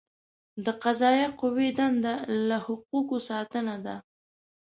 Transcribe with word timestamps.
د 0.65 0.67
قضائیه 0.83 1.27
قوې 1.39 1.69
دنده 1.77 2.15
له 2.47 2.57
حقوقو 2.65 3.17
ساتنه 3.29 3.75
ده. 3.85 3.95